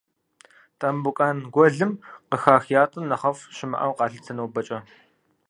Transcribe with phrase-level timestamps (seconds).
[0.79, 1.91] Тамбукъан гуэлым
[2.29, 4.79] къыхах ятӏэм нэхъыфӏ щымыӏэу къалъытэ нобэкӏэ.